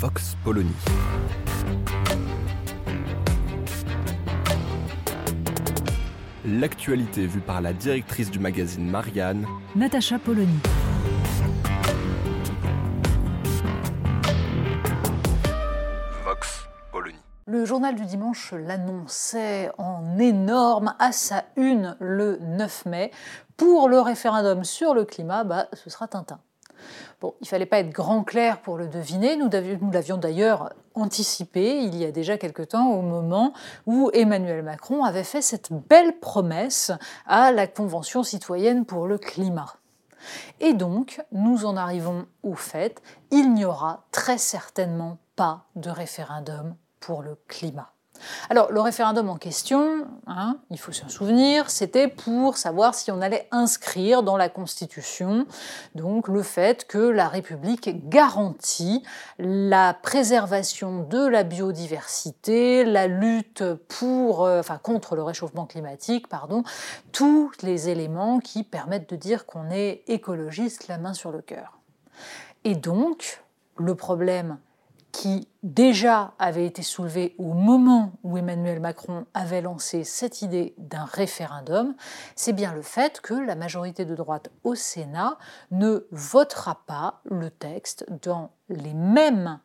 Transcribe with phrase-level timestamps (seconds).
[0.00, 0.70] Vox Polony.
[6.46, 10.60] L'actualité vue par la directrice du magazine Marianne, Natacha Polony.
[16.24, 17.18] Vox Polony.
[17.46, 23.10] Le journal du dimanche l'annonçait en énorme à sa une le 9 mai.
[23.56, 26.38] Pour le référendum sur le climat, bah, ce sera Tintin.
[27.20, 29.36] Bon, il fallait pas être grand clair pour le deviner.
[29.36, 33.52] Nous nous l'avions d'ailleurs anticipé il y a déjà quelque temps au moment
[33.86, 36.92] où Emmanuel Macron avait fait cette belle promesse
[37.26, 39.74] à la Convention citoyenne pour le climat.
[40.60, 46.74] Et donc, nous en arrivons au fait, il n'y aura très certainement pas de référendum
[47.00, 47.92] pour le climat.
[48.50, 53.20] Alors, le référendum en question, hein, il faut s'en souvenir, c'était pour savoir si on
[53.20, 55.46] allait inscrire dans la Constitution
[55.94, 59.02] donc le fait que la République garantit
[59.38, 66.62] la préservation de la biodiversité, la lutte pour, euh, contre le réchauffement climatique, pardon,
[67.12, 71.78] tous les éléments qui permettent de dire qu'on est écologiste la main sur le cœur.
[72.64, 73.42] Et donc,
[73.76, 74.58] le problème
[75.18, 81.06] qui déjà avait été soulevé au moment où Emmanuel Macron avait lancé cette idée d'un
[81.06, 81.96] référendum,
[82.36, 85.36] c'est bien le fait que la majorité de droite au Sénat
[85.72, 89.58] ne votera pas le texte dans les mêmes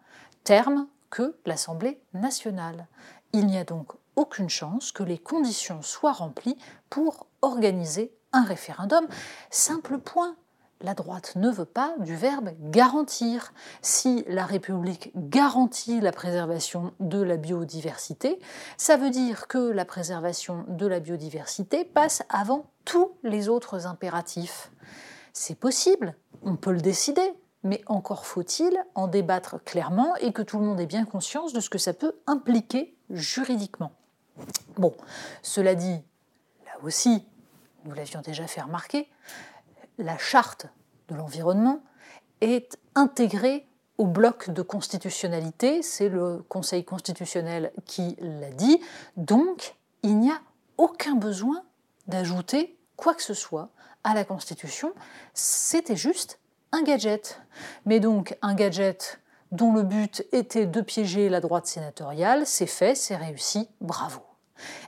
[0.43, 2.87] termes que l'Assemblée nationale.
[3.31, 6.57] Il n'y a donc aucune chance que les conditions soient remplies
[6.89, 9.05] pour organiser un référendum.
[9.51, 10.35] Simple point.
[10.83, 13.53] La droite ne veut pas du verbe garantir.
[13.81, 18.37] Si la République garantit la préservation de la biodiversité,
[18.75, 24.71] ça veut dire que la préservation de la biodiversité passe avant tous les autres impératifs.
[25.31, 27.33] C'est possible, on peut le décider,
[27.63, 31.61] mais encore faut-il en débattre clairement et que tout le monde ait bien conscience de
[31.61, 33.93] ce que ça peut impliquer juridiquement.
[34.75, 34.93] Bon,
[35.41, 36.03] cela dit,
[36.65, 37.25] là aussi,
[37.85, 39.09] nous l'avions déjà fait remarquer,
[39.97, 40.67] la charte
[41.09, 41.81] de l'environnement
[42.41, 43.67] est intégrée
[43.97, 48.81] au bloc de constitutionnalité, c'est le Conseil constitutionnel qui l'a dit,
[49.17, 50.41] donc il n'y a
[50.77, 51.63] aucun besoin
[52.07, 53.69] d'ajouter quoi que ce soit
[54.03, 54.93] à la Constitution,
[55.33, 56.39] c'était juste
[56.71, 57.39] un gadget.
[57.85, 59.19] Mais donc un gadget
[59.51, 64.19] dont le but était de piéger la droite sénatoriale, c'est fait, c'est réussi, bravo.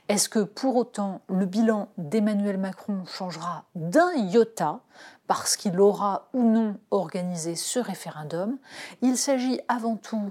[0.08, 4.80] Est-ce que pour autant le bilan d'Emmanuel Macron changera d'un iota
[5.26, 8.56] parce qu'il aura ou non organisé ce référendum?
[9.02, 10.30] Il s'agit avant tout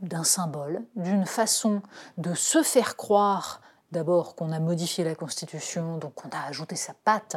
[0.00, 1.82] d'un symbole, d'une façon
[2.16, 3.60] de se faire croire
[3.92, 7.36] d'abord qu'on a modifié la Constitution, donc on a ajouté sa patte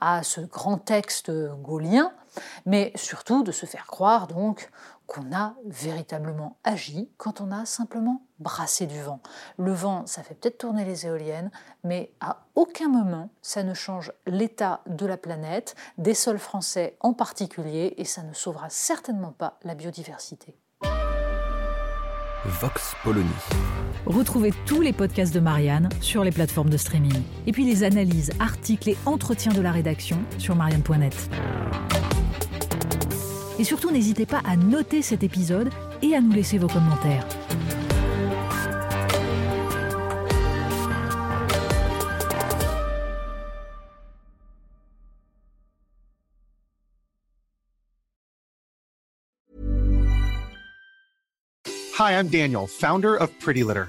[0.00, 2.12] à ce grand texte gaulien,
[2.66, 4.70] mais surtout de se faire croire donc
[5.06, 9.20] qu'on a véritablement agi quand on a simplement brassé du vent.
[9.58, 11.50] Le vent, ça fait peut-être tourner les éoliennes,
[11.82, 17.12] mais à aucun moment ça ne change l'état de la planète, des sols français en
[17.12, 20.56] particulier, et ça ne sauvera certainement pas la biodiversité.
[22.44, 23.28] Vox Polony.
[24.06, 27.22] Retrouvez tous les podcasts de Marianne sur les plateformes de streaming.
[27.46, 31.30] Et puis les analyses, articles et entretiens de la rédaction sur marianne.net.
[33.60, 35.68] Et surtout, n'hésitez pas à noter cet épisode
[36.00, 37.26] et à nous laisser vos commentaires.
[51.98, 53.88] Hi, I'm Daniel, founder of Pretty Litter.